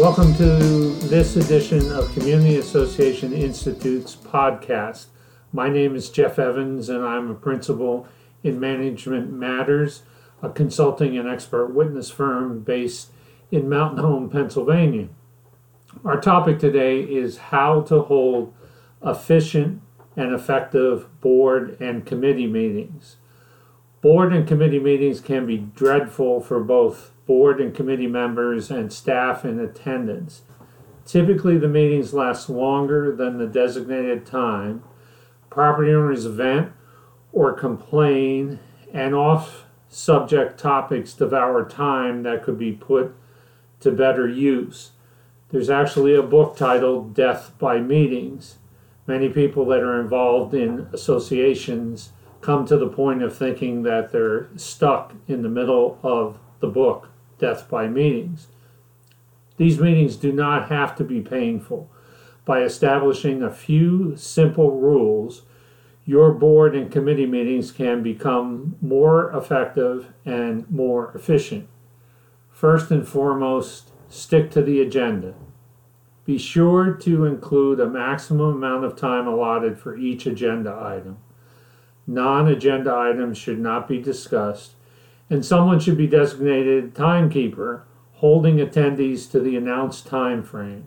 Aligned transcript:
Welcome 0.00 0.34
to 0.36 0.46
this 1.08 1.36
edition 1.36 1.92
of 1.92 2.10
Community 2.14 2.56
Association 2.56 3.34
Institute's 3.34 4.16
podcast. 4.16 5.08
My 5.52 5.68
name 5.68 5.94
is 5.94 6.08
Jeff 6.08 6.38
Evans, 6.38 6.88
and 6.88 7.04
I'm 7.04 7.30
a 7.30 7.34
principal 7.34 8.08
in 8.42 8.58
Management 8.58 9.30
Matters, 9.30 10.00
a 10.40 10.48
consulting 10.48 11.18
and 11.18 11.28
expert 11.28 11.74
witness 11.74 12.08
firm 12.08 12.60
based 12.60 13.10
in 13.50 13.68
Mountain 13.68 13.98
Home, 13.98 14.30
Pennsylvania. 14.30 15.10
Our 16.02 16.18
topic 16.18 16.58
today 16.58 17.00
is 17.00 17.36
how 17.36 17.82
to 17.82 18.00
hold 18.00 18.54
efficient 19.04 19.82
and 20.16 20.32
effective 20.32 21.20
board 21.20 21.76
and 21.78 22.06
committee 22.06 22.46
meetings. 22.46 23.16
Board 24.00 24.32
and 24.32 24.48
committee 24.48 24.80
meetings 24.80 25.20
can 25.20 25.44
be 25.44 25.58
dreadful 25.58 26.40
for 26.40 26.58
both 26.58 27.12
board 27.30 27.60
and 27.60 27.76
committee 27.76 28.08
members 28.08 28.72
and 28.72 28.92
staff 28.92 29.44
in 29.44 29.60
attendance. 29.60 30.42
Typically, 31.06 31.56
the 31.56 31.68
meetings 31.68 32.12
last 32.12 32.50
longer 32.50 33.14
than 33.14 33.38
the 33.38 33.46
designated 33.46 34.26
time. 34.26 34.82
Property 35.48 35.92
owners 35.92 36.24
vent 36.24 36.72
or 37.30 37.52
complain, 37.52 38.58
and 38.92 39.14
off 39.14 39.64
subject 39.88 40.58
topics 40.58 41.12
devour 41.12 41.64
time 41.64 42.24
that 42.24 42.42
could 42.42 42.58
be 42.58 42.72
put 42.72 43.14
to 43.78 43.92
better 43.92 44.28
use. 44.28 44.90
There's 45.50 45.70
actually 45.70 46.16
a 46.16 46.24
book 46.24 46.56
titled 46.56 47.14
Death 47.14 47.52
by 47.60 47.78
Meetings. 47.78 48.56
Many 49.06 49.28
people 49.28 49.64
that 49.66 49.84
are 49.84 50.00
involved 50.00 50.52
in 50.52 50.88
associations 50.92 52.10
come 52.40 52.66
to 52.66 52.76
the 52.76 52.88
point 52.88 53.22
of 53.22 53.36
thinking 53.38 53.84
that 53.84 54.10
they're 54.10 54.48
stuck 54.56 55.14
in 55.28 55.42
the 55.42 55.48
middle 55.48 55.96
of 56.02 56.40
the 56.58 56.66
book, 56.66 57.09
Death 57.40 57.68
by 57.68 57.88
Meetings. 57.88 58.46
These 59.56 59.80
meetings 59.80 60.16
do 60.16 60.32
not 60.32 60.68
have 60.68 60.94
to 60.96 61.04
be 61.04 61.20
painful. 61.20 61.90
By 62.44 62.62
establishing 62.62 63.42
a 63.42 63.50
few 63.50 64.16
simple 64.16 64.70
rules, 64.70 65.42
your 66.04 66.32
board 66.32 66.74
and 66.74 66.90
committee 66.90 67.26
meetings 67.26 67.72
can 67.72 68.02
become 68.02 68.76
more 68.80 69.30
effective 69.32 70.08
and 70.24 70.70
more 70.70 71.12
efficient. 71.14 71.68
First 72.50 72.90
and 72.90 73.06
foremost, 73.06 73.90
stick 74.08 74.50
to 74.52 74.62
the 74.62 74.80
agenda. 74.80 75.34
Be 76.24 76.38
sure 76.38 76.92
to 76.92 77.24
include 77.24 77.80
a 77.80 77.88
maximum 77.88 78.54
amount 78.56 78.84
of 78.84 78.96
time 78.96 79.26
allotted 79.26 79.78
for 79.78 79.96
each 79.96 80.26
agenda 80.26 80.76
item. 80.80 81.18
Non 82.06 82.48
agenda 82.48 82.94
items 82.94 83.38
should 83.38 83.58
not 83.58 83.86
be 83.86 84.00
discussed, 84.00 84.72
and 85.30 85.46
someone 85.46 85.78
should 85.78 85.96
be 85.96 86.08
designated 86.08 86.94
timekeeper, 86.94 87.84
holding 88.14 88.56
attendees 88.56 89.30
to 89.30 89.40
the 89.40 89.56
announced 89.56 90.06
time 90.06 90.42
frame. 90.42 90.84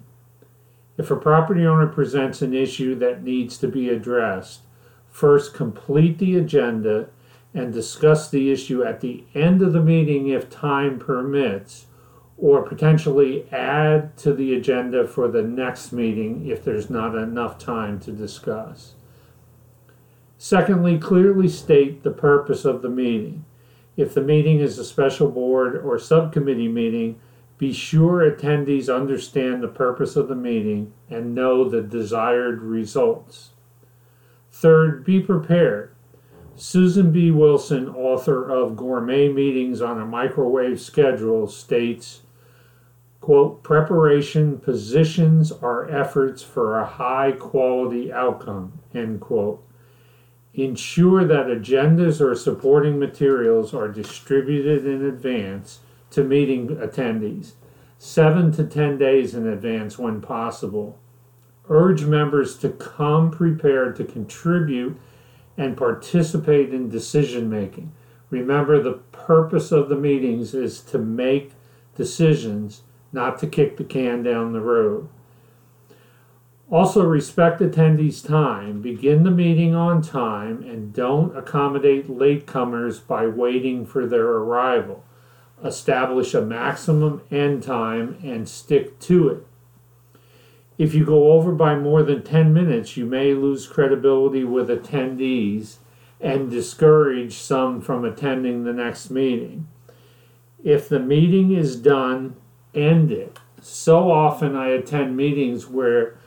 If 0.97 1.09
a 1.09 1.15
property 1.15 1.65
owner 1.65 1.87
presents 1.87 2.41
an 2.41 2.53
issue 2.53 2.93
that 2.95 3.23
needs 3.23 3.57
to 3.59 3.67
be 3.67 3.89
addressed, 3.89 4.61
first 5.09 5.53
complete 5.53 6.19
the 6.19 6.37
agenda 6.37 7.07
and 7.53 7.71
discuss 7.71 8.29
the 8.29 8.51
issue 8.51 8.83
at 8.83 9.01
the 9.01 9.23
end 9.33 9.61
of 9.61 9.73
the 9.73 9.81
meeting 9.81 10.27
if 10.27 10.49
time 10.49 10.99
permits, 10.99 11.85
or 12.37 12.63
potentially 12.63 13.47
add 13.51 14.17
to 14.17 14.33
the 14.33 14.53
agenda 14.53 15.07
for 15.07 15.27
the 15.27 15.41
next 15.41 15.93
meeting 15.93 16.47
if 16.47 16.63
there's 16.63 16.89
not 16.89 17.15
enough 17.15 17.57
time 17.57 17.99
to 17.99 18.11
discuss. 18.11 18.93
Secondly, 20.37 20.97
clearly 20.97 21.47
state 21.47 22.03
the 22.03 22.11
purpose 22.11 22.65
of 22.65 22.81
the 22.81 22.89
meeting. 22.89 23.45
If 23.95 24.13
the 24.13 24.21
meeting 24.21 24.59
is 24.59 24.79
a 24.79 24.85
special 24.85 25.29
board 25.29 25.77
or 25.77 25.99
subcommittee 25.99 26.67
meeting, 26.67 27.19
be 27.57 27.71
sure 27.71 28.29
attendees 28.29 28.93
understand 28.93 29.61
the 29.61 29.67
purpose 29.67 30.15
of 30.15 30.27
the 30.27 30.35
meeting 30.35 30.93
and 31.09 31.35
know 31.35 31.69
the 31.69 31.81
desired 31.81 32.61
results. 32.61 33.51
Third, 34.51 35.05
be 35.05 35.19
prepared. 35.19 35.93
Susan 36.55 37.11
B. 37.11 37.31
Wilson, 37.31 37.89
author 37.89 38.49
of 38.49 38.75
Gourmet 38.75 39.27
Meetings 39.27 39.81
on 39.81 39.99
a 39.99 40.05
Microwave 40.05 40.79
Schedule, 40.79 41.47
states, 41.47 42.21
quote, 43.21 43.63
preparation 43.63 44.59
positions 44.59 45.51
our 45.51 45.89
efforts 45.89 46.43
for 46.43 46.79
a 46.79 46.85
high 46.85 47.31
quality 47.31 48.11
outcome, 48.11 48.79
end 48.93 49.21
quote. 49.21 49.63
Ensure 50.55 51.25
that 51.25 51.47
agendas 51.47 52.21
or 52.21 52.35
supporting 52.35 52.99
materials 52.99 53.73
are 53.73 53.87
distributed 53.87 54.85
in 54.85 55.03
advance 55.03 55.79
to 56.11 56.23
meeting 56.23 56.67
attendees, 56.77 57.53
seven 57.97 58.51
to 58.51 58.63
10 58.63 58.99
days 58.99 59.33
in 59.33 59.47
advance 59.47 59.97
when 59.97 60.21
possible. 60.21 60.99
Urge 61.69 62.05
members 62.05 62.55
to 62.57 62.69
come 62.69 63.31
prepared 63.31 63.95
to 63.95 64.03
contribute 64.03 64.95
and 65.57 65.75
participate 65.75 66.71
in 66.71 66.87
decision 66.87 67.49
making. 67.49 67.91
Remember, 68.29 68.81
the 68.81 68.99
purpose 69.11 69.71
of 69.71 69.89
the 69.89 69.95
meetings 69.95 70.53
is 70.53 70.81
to 70.81 70.99
make 70.99 71.53
decisions, 71.95 72.81
not 73.11 73.39
to 73.39 73.47
kick 73.47 73.77
the 73.77 73.83
can 73.83 74.21
down 74.21 74.53
the 74.53 74.61
road. 74.61 75.07
Also, 76.73 77.05
respect 77.05 77.61
attendees' 77.61 78.25
time. 78.25 78.81
Begin 78.81 79.21
the 79.21 79.29
meeting 79.29 79.75
on 79.75 80.01
time 80.01 80.63
and 80.63 80.91
don't 80.91 81.37
accommodate 81.37 82.07
latecomers 82.07 83.05
by 83.05 83.27
waiting 83.27 83.85
for 83.85 84.07
their 84.07 84.25
arrival. 84.25 85.05
Establish 85.63 86.33
a 86.33 86.41
maximum 86.41 87.21
end 87.29 87.61
time 87.61 88.17
and 88.23 88.49
stick 88.49 88.97
to 88.99 89.29
it. 89.29 89.45
If 90.79 90.95
you 90.95 91.05
go 91.05 91.33
over 91.33 91.51
by 91.51 91.75
more 91.75 92.01
than 92.01 92.23
10 92.23 92.51
minutes, 92.51 92.97
you 92.97 93.05
may 93.05 93.35
lose 93.35 93.67
credibility 93.67 94.43
with 94.43 94.67
attendees 94.67 95.75
and 96.19 96.49
discourage 96.49 97.35
some 97.35 97.81
from 97.81 98.03
attending 98.03 98.63
the 98.63 98.73
next 98.73 99.11
meeting. 99.11 99.67
If 100.63 100.89
the 100.89 100.99
meeting 100.99 101.51
is 101.51 101.75
done, 101.75 102.35
end 102.73 103.11
it. 103.11 103.37
So 103.61 104.11
often 104.11 104.55
I 104.55 104.69
attend 104.69 105.15
meetings 105.15 105.67
where 105.67 106.17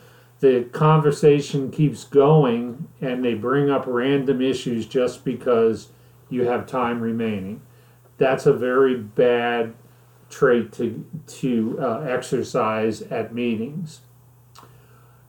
the 0.41 0.64
conversation 0.72 1.70
keeps 1.70 2.04
going 2.04 2.88
and 3.00 3.24
they 3.24 3.34
bring 3.34 3.70
up 3.70 3.84
random 3.86 4.42
issues 4.42 4.86
just 4.86 5.24
because 5.24 5.88
you 6.28 6.44
have 6.44 6.66
time 6.66 7.00
remaining. 7.00 7.62
That's 8.19 8.47
a 8.47 8.52
very 8.52 8.97
bad 8.97 9.74
trait 10.28 10.72
to, 10.72 11.06
to 11.26 11.78
uh, 11.80 12.00
exercise 12.00 13.02
at 13.02 13.34
meetings. 13.34 14.00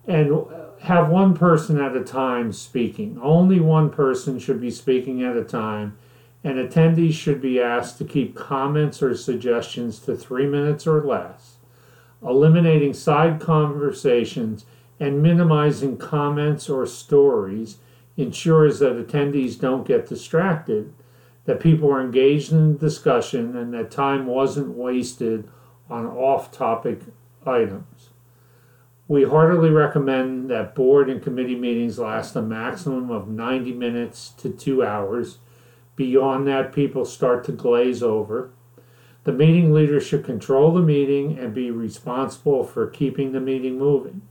And 0.06 0.46
have 0.84 1.10
one 1.10 1.36
person 1.36 1.80
at 1.80 1.96
a 1.96 2.04
time 2.04 2.54
speaking. 2.54 3.20
Only 3.22 3.60
one 3.60 3.90
person 3.90 4.40
should 4.40 4.62
be 4.62 4.72
speaking 4.72 5.24
at 5.24 5.36
a 5.36 5.44
time, 5.44 5.98
and 6.44 6.58
attendees 6.58 7.14
should 7.14 7.42
be 7.42 7.60
asked 7.60 7.98
to 7.98 8.06
keep 8.06 8.36
comments 8.36 9.02
or 9.02 9.16
suggestions 9.16 10.00
to 10.00 10.16
three 10.16 10.48
minutes 10.48 10.88
or 10.88 11.04
less. 11.04 11.56
Eliminating 12.24 12.94
side 12.94 13.40
conversations 13.40 14.66
and 15.00 15.22
minimizing 15.22 15.98
comments 15.98 16.70
or 16.70 16.86
stories 16.86 17.78
ensures 18.16 18.80
that 18.80 18.98
attendees 18.98 19.60
don't 19.60 19.88
get 19.88 20.08
distracted, 20.08 20.94
that 21.46 21.60
people 21.60 21.92
are 21.92 22.02
engaged 22.02 22.52
in 22.52 22.78
discussion, 22.78 23.56
and 23.56 23.74
that 23.74 23.92
time 23.92 24.26
wasn't 24.26 24.70
wasted 24.70 25.48
on 25.90 26.06
off 26.06 26.52
topic 26.52 27.02
items. 27.46 28.10
We 29.08 29.24
heartily 29.24 29.70
recommend 29.70 30.50
that 30.50 30.76
board 30.76 31.10
and 31.10 31.24
committee 31.24 31.56
meetings 31.56 31.98
last 31.98 32.36
a 32.36 32.42
maximum 32.42 33.10
of 33.10 33.30
90 33.30 33.72
minutes 33.74 34.30
to 34.38 34.50
two 34.50 34.84
hours. 34.84 35.38
Beyond 35.96 36.46
that, 36.48 36.74
people 36.74 37.06
start 37.06 37.46
to 37.46 37.54
glaze 37.54 38.04
over. 38.04 38.52
The 39.24 39.32
meeting 39.32 39.72
leader 39.72 40.02
should 40.02 40.26
control 40.26 40.74
the 40.74 40.82
meeting 40.82 41.40
and 41.40 41.54
be 41.54 41.72
responsible 41.72 42.66
for 42.66 42.88
keeping 42.88 43.32
the 43.32 43.40
meeting 43.40 43.78
moving. 43.78 44.24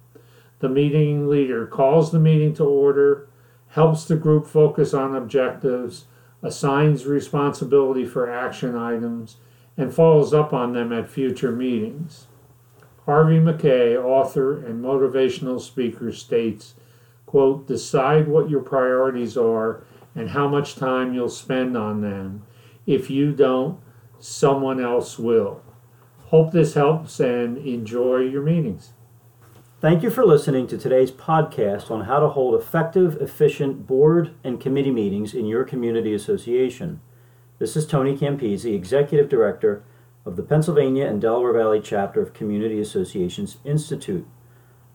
The 0.60 0.68
meeting 0.68 1.28
leader 1.28 1.66
calls 1.66 2.10
the 2.10 2.18
meeting 2.18 2.54
to 2.54 2.64
order, 2.64 3.28
helps 3.68 4.04
the 4.04 4.16
group 4.16 4.46
focus 4.46 4.94
on 4.94 5.14
objectives, 5.14 6.06
assigns 6.42 7.06
responsibility 7.06 8.06
for 8.06 8.30
action 8.30 8.74
items, 8.76 9.36
and 9.76 9.92
follows 9.92 10.32
up 10.32 10.52
on 10.52 10.72
them 10.72 10.92
at 10.92 11.10
future 11.10 11.52
meetings. 11.52 12.26
Harvey 13.04 13.38
Mackay, 13.38 13.96
author 13.96 14.64
and 14.64 14.82
motivational 14.82 15.60
speaker, 15.60 16.10
states, 16.10 16.74
quote, 17.26 17.66
decide 17.66 18.26
what 18.26 18.50
your 18.50 18.62
priorities 18.62 19.36
are 19.36 19.84
and 20.14 20.30
how 20.30 20.48
much 20.48 20.76
time 20.76 21.12
you'll 21.12 21.28
spend 21.28 21.76
on 21.76 22.00
them. 22.00 22.42
If 22.86 23.10
you 23.10 23.32
don't, 23.32 23.78
someone 24.18 24.80
else 24.80 25.18
will. 25.18 25.62
Hope 26.26 26.52
this 26.52 26.74
helps 26.74 27.20
and 27.20 27.58
enjoy 27.58 28.18
your 28.20 28.42
meetings. 28.42 28.92
Thank 29.86 30.02
you 30.02 30.10
for 30.10 30.26
listening 30.26 30.66
to 30.66 30.76
today's 30.76 31.12
podcast 31.12 31.92
on 31.92 32.06
how 32.06 32.18
to 32.18 32.30
hold 32.30 32.60
effective, 32.60 33.22
efficient 33.22 33.86
board 33.86 34.34
and 34.42 34.60
committee 34.60 34.90
meetings 34.90 35.32
in 35.32 35.46
your 35.46 35.62
community 35.62 36.12
association. 36.12 37.00
This 37.60 37.76
is 37.76 37.86
Tony 37.86 38.18
Campisi, 38.18 38.74
Executive 38.74 39.28
Director 39.28 39.84
of 40.24 40.34
the 40.34 40.42
Pennsylvania 40.42 41.06
and 41.06 41.20
Delaware 41.20 41.52
Valley 41.52 41.80
chapter 41.80 42.20
of 42.20 42.34
Community 42.34 42.80
Associations 42.80 43.58
Institute. 43.64 44.26